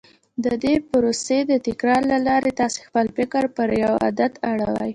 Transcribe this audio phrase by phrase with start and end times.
[0.43, 4.89] د دې پروسې د تکرار له لارې تاسې خپل فکر پر يوه عادت اړوئ.